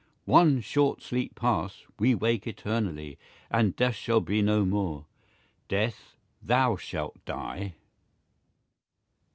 [0.25, 3.19] One short sleepe past, wee wake eternally,
[3.51, 5.05] And death shall be no more;
[5.67, 7.75] death, thou shalt die.